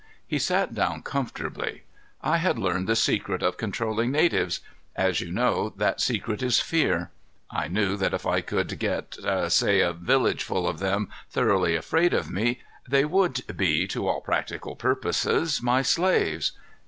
He 0.25 0.39
sat 0.39 0.73
down 0.73 1.03
comfortably. 1.03 1.83
"I 2.23 2.37
had 2.37 2.57
learned 2.57 2.87
the 2.87 2.95
secret 2.95 3.43
of 3.43 3.57
controlling 3.57 4.11
natives. 4.11 4.61
As 4.95 5.21
you 5.21 5.31
know, 5.31 5.73
that 5.77 6.01
secret 6.01 6.41
is 6.41 6.59
fear. 6.59 7.11
I 7.51 7.67
knew 7.67 7.95
that 7.97 8.11
if 8.15 8.25
I 8.25 8.41
could 8.41 8.79
get, 8.79 9.15
say, 9.49 9.79
a 9.81 9.93
village 9.93 10.41
full 10.41 10.67
of 10.67 10.79
them 10.79 11.09
thoroughly 11.29 11.75
afraid 11.75 12.15
of 12.15 12.31
me, 12.31 12.61
they 12.89 13.05
would 13.05 13.43
be 13.55 13.87
to 13.89 14.07
all 14.07 14.21
practical 14.21 14.75
purposes 14.75 15.61
my 15.61 15.83
slaves. 15.83 16.53